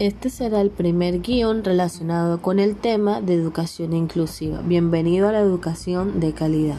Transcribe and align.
Este 0.00 0.30
será 0.30 0.62
el 0.62 0.70
primer 0.70 1.20
guion 1.20 1.62
relacionado 1.62 2.40
con 2.40 2.58
el 2.58 2.74
tema 2.74 3.20
de 3.20 3.34
educación 3.34 3.92
inclusiva. 3.92 4.62
Bienvenido 4.62 5.28
a 5.28 5.32
la 5.32 5.40
educación 5.40 6.20
de 6.20 6.32
calidad. 6.32 6.78